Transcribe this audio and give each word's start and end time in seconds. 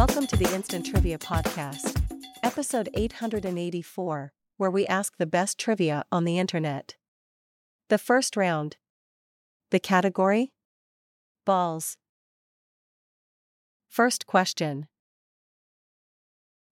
Welcome 0.00 0.26
to 0.28 0.36
the 0.38 0.54
Instant 0.54 0.86
Trivia 0.86 1.18
Podcast, 1.18 2.00
episode 2.42 2.88
884, 2.94 4.32
where 4.56 4.70
we 4.70 4.86
ask 4.86 5.18
the 5.18 5.26
best 5.26 5.58
trivia 5.58 6.06
on 6.10 6.24
the 6.24 6.38
internet. 6.38 6.96
The 7.90 7.98
first 7.98 8.34
round. 8.34 8.78
The 9.70 9.78
category? 9.78 10.54
Balls. 11.44 11.98
First 13.90 14.26
question. 14.26 14.86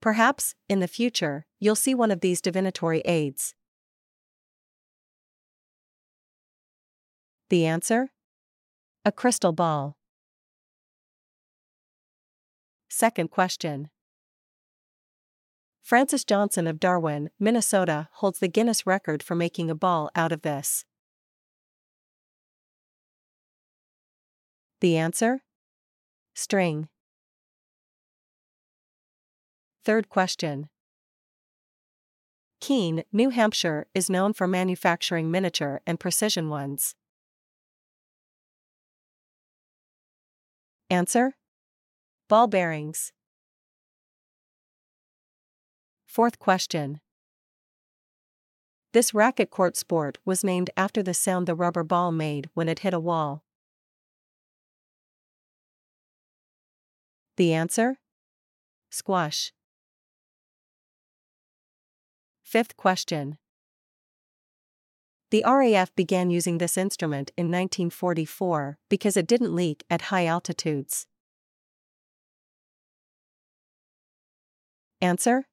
Perhaps, 0.00 0.56
in 0.68 0.80
the 0.80 0.88
future, 0.88 1.46
you'll 1.60 1.76
see 1.76 1.94
one 1.94 2.10
of 2.10 2.22
these 2.22 2.40
divinatory 2.40 3.02
aids. 3.02 3.54
The 7.50 7.66
answer? 7.66 8.10
A 9.04 9.12
crystal 9.12 9.52
ball. 9.52 9.96
Second 12.94 13.30
question. 13.30 13.88
Francis 15.80 16.24
Johnson 16.24 16.66
of 16.66 16.78
Darwin, 16.78 17.30
Minnesota 17.40 18.10
holds 18.16 18.38
the 18.38 18.48
Guinness 18.48 18.86
record 18.86 19.22
for 19.22 19.34
making 19.34 19.70
a 19.70 19.74
ball 19.74 20.10
out 20.14 20.30
of 20.30 20.42
this. 20.42 20.84
The 24.82 24.98
answer? 24.98 25.40
String. 26.34 26.90
Third 29.86 30.10
question. 30.10 30.68
Keene, 32.60 33.04
New 33.10 33.30
Hampshire 33.30 33.86
is 33.94 34.10
known 34.10 34.34
for 34.34 34.46
manufacturing 34.46 35.30
miniature 35.30 35.80
and 35.86 35.98
precision 35.98 36.50
ones. 36.50 36.94
Answer? 40.90 41.36
Ball 42.32 42.46
bearings. 42.46 43.12
Fourth 46.06 46.38
question. 46.38 46.98
This 48.94 49.12
racket 49.12 49.50
court 49.50 49.76
sport 49.76 50.16
was 50.24 50.42
named 50.42 50.70
after 50.74 51.02
the 51.02 51.12
sound 51.12 51.46
the 51.46 51.54
rubber 51.54 51.84
ball 51.84 52.10
made 52.10 52.48
when 52.54 52.70
it 52.70 52.78
hit 52.78 52.94
a 52.94 52.98
wall. 52.98 53.44
The 57.36 57.52
answer? 57.52 57.98
Squash. 58.88 59.52
Fifth 62.42 62.78
question. 62.78 63.36
The 65.30 65.44
RAF 65.46 65.94
began 65.94 66.30
using 66.30 66.56
this 66.56 66.78
instrument 66.78 67.30
in 67.36 67.48
1944 67.48 68.78
because 68.88 69.18
it 69.18 69.26
didn't 69.26 69.54
leak 69.54 69.84
at 69.90 70.08
high 70.08 70.24
altitudes. 70.24 71.06
Answer? 75.02 75.48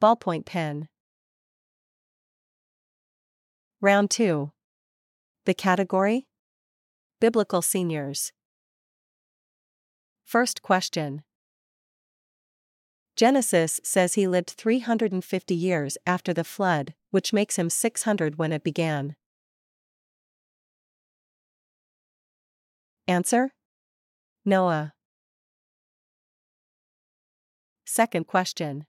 Ballpoint 0.00 0.46
pen. 0.46 0.88
Round 3.80 4.08
2. 4.08 4.52
The 5.46 5.54
category? 5.54 6.28
Biblical 7.18 7.60
seniors. 7.60 8.30
First 10.24 10.62
question. 10.62 11.24
Genesis 13.16 13.80
says 13.82 14.14
he 14.14 14.28
lived 14.28 14.50
350 14.50 15.54
years 15.56 15.98
after 16.06 16.32
the 16.32 16.44
flood, 16.44 16.94
which 17.10 17.32
makes 17.32 17.56
him 17.56 17.68
600 17.68 18.38
when 18.38 18.52
it 18.52 18.62
began. 18.62 19.16
Answer? 23.08 23.50
Noah. 24.44 24.92
Second 27.94 28.26
question. 28.26 28.86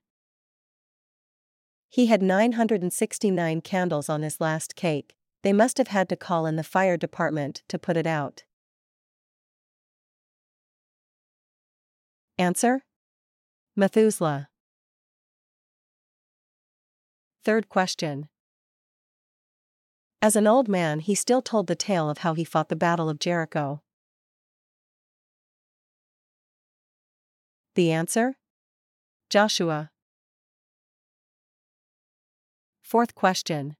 He 1.90 2.06
had 2.06 2.22
969 2.22 3.60
candles 3.60 4.08
on 4.08 4.22
his 4.22 4.40
last 4.40 4.76
cake, 4.76 5.14
they 5.42 5.52
must 5.52 5.76
have 5.76 5.88
had 5.88 6.08
to 6.08 6.16
call 6.16 6.46
in 6.46 6.56
the 6.56 6.62
fire 6.62 6.96
department 6.96 7.62
to 7.68 7.78
put 7.78 7.98
it 7.98 8.06
out. 8.06 8.44
Answer? 12.38 12.86
Methuselah. 13.76 14.48
Third 17.44 17.68
question. 17.68 18.30
As 20.22 20.34
an 20.34 20.46
old 20.46 20.66
man, 20.66 21.00
he 21.00 21.14
still 21.14 21.42
told 21.42 21.66
the 21.66 21.76
tale 21.76 22.08
of 22.08 22.18
how 22.24 22.32
he 22.32 22.42
fought 22.42 22.70
the 22.70 22.74
Battle 22.74 23.10
of 23.10 23.18
Jericho. 23.18 23.82
The 27.74 27.92
answer? 27.92 28.38
Joshua. 29.34 29.90
Fourth 32.82 33.16
question. 33.16 33.74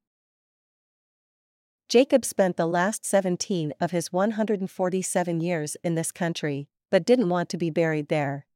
Jacob 1.88 2.25
spent 2.25 2.56
the 2.56 2.66
last 2.66 3.06
17 3.06 3.72
of 3.81 3.93
his 3.93 4.12
147 4.12 5.41
years 5.41 5.76
in 5.84 5.94
this 5.94 6.10
country, 6.10 6.66
but 6.91 7.06
didn't 7.06 7.28
want 7.28 7.48
to 7.50 7.56
be 7.56 7.70
buried 7.70 8.09
there. 8.09 8.47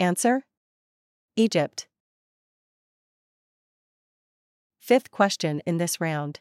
Answer? 0.00 0.42
Egypt. 1.36 1.86
Fifth 4.80 5.12
question 5.12 5.62
in 5.64 5.78
this 5.78 6.00
round. 6.00 6.40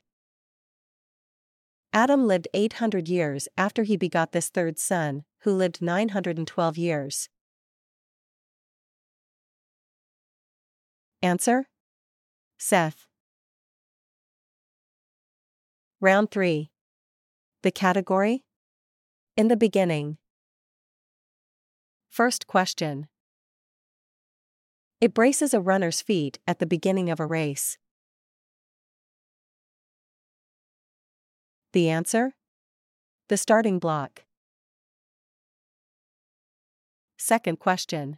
Adam 1.93 2.25
lived 2.25 2.47
800 2.51 3.07
years 3.07 3.47
after 3.59 3.83
he 3.83 3.95
begot 3.95 4.31
this 4.31 4.49
third 4.49 4.79
son, 4.79 5.23
who 5.43 5.51
lived 5.51 5.81
912 5.81 6.77
years. 6.77 7.29
Answer? 11.21 11.67
Seth. 12.57 13.07
Round 15.99 16.31
3. 16.31 16.71
The 17.61 17.71
category? 17.71 18.45
In 19.35 19.47
the 19.49 19.57
beginning. 19.57 20.17
First 22.09 22.47
question. 22.47 23.07
It 25.01 25.13
braces 25.13 25.53
a 25.53 25.59
runner's 25.59 26.01
feet 26.01 26.39
at 26.47 26.59
the 26.59 26.65
beginning 26.65 27.09
of 27.09 27.19
a 27.19 27.25
race. 27.25 27.77
The 31.73 31.89
answer? 31.89 32.35
The 33.27 33.35
starting 33.35 33.79
block. 33.79 34.23
Second 37.25 37.57
question. 37.57 38.17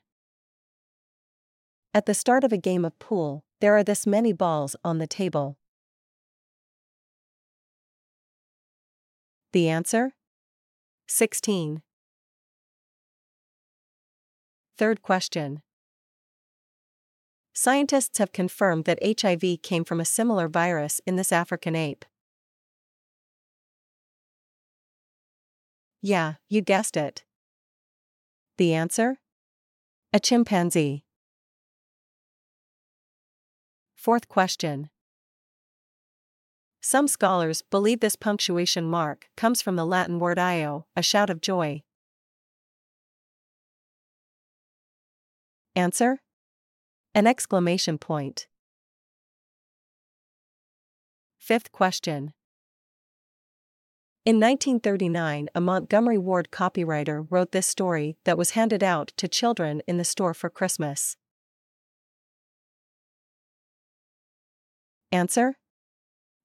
At 1.94 2.08
the 2.08 2.16
start 2.16 2.44
of 2.44 2.52
a 2.52 2.58
game 2.58 2.84
of 2.84 2.98
pool, 2.98 3.44
there 3.62 3.78
are 3.78 3.84
this 3.84 4.08
many 4.08 4.34
balls 4.34 4.76
on 4.84 4.98
the 4.98 5.06
table. 5.06 5.60
The 9.54 9.70
answer? 9.70 10.16
16. 11.08 11.84
Third 14.76 15.04
question. 15.04 15.62
Scientists 17.54 18.18
have 18.18 18.32
confirmed 18.32 18.86
that 18.86 19.22
HIV 19.22 19.62
came 19.62 19.86
from 19.86 20.00
a 20.00 20.06
similar 20.06 20.48
virus 20.48 21.00
in 21.06 21.16
this 21.16 21.32
African 21.32 21.76
ape. 21.76 22.06
Yeah, 26.02 26.38
you 26.50 26.62
guessed 26.62 26.98
it. 26.98 27.25
The 28.58 28.74
answer? 28.74 29.18
A 30.14 30.20
chimpanzee. 30.20 31.04
Fourth 33.96 34.30
question. 34.30 34.90
Some 36.80 37.10
scholars 37.10 37.62
believe 37.64 38.00
this 38.00 38.16
punctuation 38.16 38.86
mark 38.86 39.28
comes 39.36 39.62
from 39.62 39.76
the 39.76 39.86
Latin 39.86 40.20
word 40.20 40.40
io, 40.40 40.86
a 40.96 41.02
shout 41.02 41.30
of 41.30 41.42
joy. 41.42 41.82
Answer? 45.76 46.22
An 47.14 47.28
exclamation 47.28 47.98
point. 47.98 48.48
Fifth 51.38 51.74
question. 51.74 52.32
In 54.26 54.38
1939, 54.38 55.50
a 55.54 55.62
Montgomery 55.62 56.18
Ward 56.18 56.50
copywriter 56.52 57.28
wrote 57.30 57.52
this 57.52 57.68
story 57.68 58.18
that 58.24 58.40
was 58.40 58.52
handed 58.52 58.82
out 58.82 59.14
to 59.18 59.28
children 59.28 59.84
in 59.88 59.98
the 59.98 60.04
store 60.04 60.34
for 60.34 60.50
Christmas. 60.50 61.16
Answer? 65.12 65.58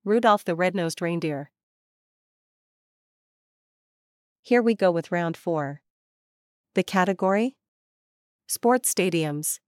Rudolph 0.05 0.45
the 0.45 0.55
Red-Nosed 0.55 1.01
Reindeer. 1.01 1.51
Here 4.43 4.61
we 4.61 4.75
go 4.75 4.91
with 4.91 5.11
round 5.11 5.39
4. 5.39 5.81
The 6.75 6.83
category? 6.83 7.57
Sports 8.47 8.93
stadiums. 8.93 9.59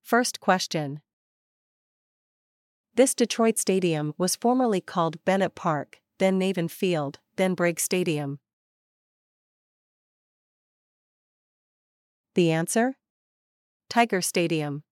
First 0.00 0.38
question. 0.38 1.00
This 2.94 3.16
Detroit 3.16 3.58
stadium 3.58 4.14
was 4.16 4.36
formerly 4.36 4.80
called 4.80 5.24
Bennett 5.24 5.56
Park, 5.56 6.00
then 6.20 6.38
Navin 6.38 6.70
Field, 6.70 7.18
then 7.36 7.54
Briggs 7.54 7.82
Stadium. 7.82 8.38
The 12.34 12.52
answer? 12.52 12.96
Tiger 13.88 14.20
Stadium. 14.20 14.84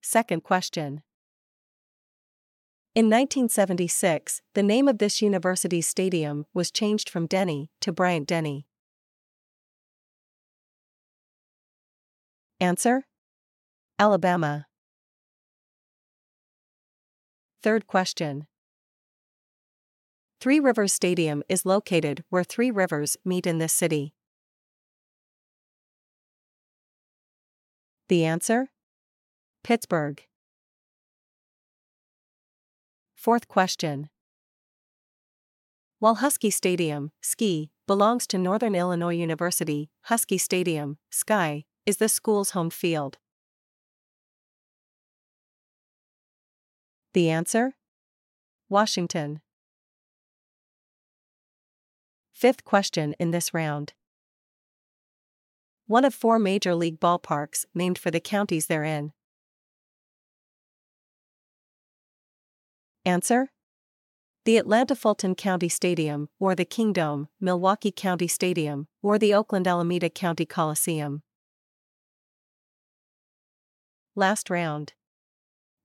Second 0.00 0.44
question. 0.44 1.02
In 2.94 3.06
1976, 3.06 4.40
the 4.54 4.62
name 4.62 4.88
of 4.88 4.98
this 4.98 5.20
university's 5.20 5.88
stadium 5.88 6.46
was 6.54 6.70
changed 6.70 7.10
from 7.10 7.26
Denny 7.26 7.70
to 7.80 7.92
Bryant 7.92 8.28
Denny. 8.28 8.66
Answer? 12.60 13.06
Alabama. 13.98 14.66
Third 17.66 17.88
question. 17.88 18.46
Three 20.40 20.60
Rivers 20.60 20.92
Stadium 20.92 21.42
is 21.48 21.66
located 21.66 22.22
where 22.28 22.44
three 22.44 22.70
rivers 22.70 23.16
meet 23.24 23.44
in 23.44 23.58
this 23.58 23.72
city. 23.72 24.14
The 28.08 28.24
answer? 28.24 28.68
Pittsburgh. 29.64 30.22
Fourth 33.16 33.48
question. 33.48 34.10
While 35.98 36.14
Husky 36.22 36.50
Stadium, 36.50 37.10
Ski, 37.20 37.72
belongs 37.88 38.28
to 38.28 38.38
Northern 38.38 38.76
Illinois 38.76 39.16
University, 39.16 39.90
Husky 40.02 40.38
Stadium, 40.38 40.98
Sky, 41.10 41.64
is 41.84 41.96
the 41.96 42.08
school's 42.08 42.50
home 42.50 42.70
field. 42.70 43.18
The 47.16 47.30
answer? 47.30 47.72
Washington. 48.68 49.40
Fifth 52.34 52.62
question 52.62 53.14
in 53.18 53.30
this 53.30 53.54
round. 53.54 53.94
One 55.86 56.04
of 56.04 56.12
four 56.12 56.38
major 56.38 56.74
league 56.74 57.00
ballparks 57.00 57.64
named 57.74 57.96
for 57.96 58.10
the 58.10 58.20
counties 58.20 58.66
they're 58.66 58.84
in. 58.84 59.14
Answer? 63.06 63.48
The 64.44 64.58
Atlanta 64.58 64.94
Fulton 64.94 65.34
County 65.34 65.70
Stadium, 65.70 66.28
or 66.38 66.54
the 66.54 66.66
Kingdome, 66.66 67.28
Milwaukee 67.40 67.92
County 67.92 68.28
Stadium, 68.28 68.88
or 69.02 69.18
the 69.18 69.32
Oakland 69.32 69.66
Alameda 69.66 70.10
County 70.10 70.44
Coliseum. 70.44 71.22
Last 74.14 74.50
round. 74.50 74.92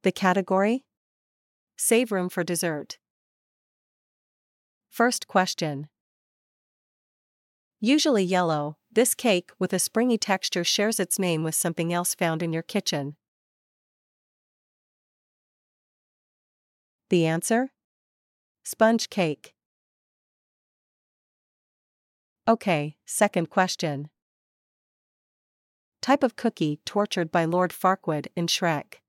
The 0.03 0.11
category? 0.11 0.83
Save 1.83 2.11
room 2.11 2.29
for 2.29 2.43
dessert. 2.43 2.99
First 4.87 5.27
question. 5.27 5.87
Usually 7.79 8.23
yellow, 8.23 8.77
this 8.91 9.15
cake 9.15 9.49
with 9.57 9.73
a 9.73 9.79
springy 9.79 10.19
texture 10.19 10.63
shares 10.63 10.99
its 10.99 11.17
name 11.17 11.43
with 11.43 11.55
something 11.55 11.91
else 11.91 12.13
found 12.13 12.43
in 12.43 12.53
your 12.53 12.61
kitchen. 12.61 13.15
The 17.09 17.25
answer? 17.25 17.71
Sponge 18.63 19.09
cake. 19.09 19.55
Okay, 22.47 22.95
second 23.07 23.49
question. 23.49 24.11
Type 25.99 26.21
of 26.21 26.35
cookie 26.35 26.79
tortured 26.85 27.31
by 27.31 27.45
Lord 27.45 27.71
Farquaad 27.71 28.27
in 28.35 28.45
Shrek. 28.45 29.00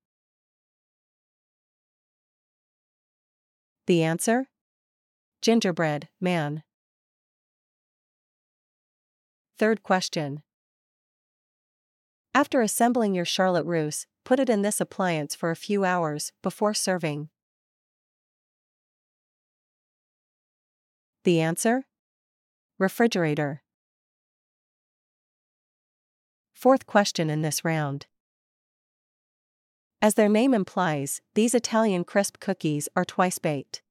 The 3.85 4.03
answer? 4.03 4.47
Gingerbread, 5.41 6.07
man. 6.21 6.63
Third 9.59 9.83
question. 9.83 10.41
After 12.33 12.61
assembling 12.61 13.13
your 13.13 13.25
Charlotte 13.25 13.65
russe, 13.65 14.07
put 14.23 14.39
it 14.39 14.49
in 14.49 14.61
this 14.61 14.79
appliance 14.79 15.35
for 15.35 15.51
a 15.51 15.55
few 15.55 15.83
hours 15.83 16.31
before 16.41 16.73
serving. 16.73 17.29
The 21.25 21.41
answer? 21.41 21.85
Refrigerator. 22.79 23.63
Fourth 26.53 26.85
question 26.85 27.29
in 27.29 27.41
this 27.41 27.65
round. 27.65 28.07
As 30.03 30.15
their 30.15 30.27
name 30.27 30.53
implies, 30.53 31.21
these 31.33 31.55
Italian 31.55 32.03
crisp 32.03 32.41
cookies 32.41 32.89
are 32.93 33.05
twice 33.05 33.39
baked. 33.39 33.81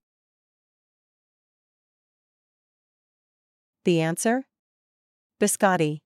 The 3.86 4.02
answer? 4.02 4.44
Biscotti. 5.40 6.00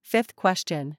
Fifth 0.00 0.34
question. 0.34 0.96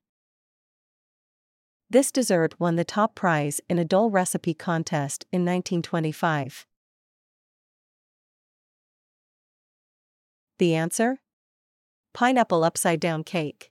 This 1.89 2.11
dessert 2.11 2.53
won 2.59 2.75
the 2.75 2.85
top 2.85 3.15
prize 3.15 3.59
in 3.67 3.79
a 3.79 3.83
Dole 3.83 4.11
recipe 4.11 4.53
contest 4.53 5.25
in 5.31 5.41
1925. 5.41 6.67
The 10.59 10.75
answer? 10.75 11.17
Pineapple 12.13 12.63
upside 12.63 12.99
down 12.99 13.23
cake. 13.23 13.70